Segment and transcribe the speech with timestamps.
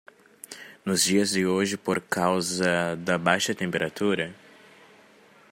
[0.83, 4.33] Nos dias de hoje por causa da baixa temperatura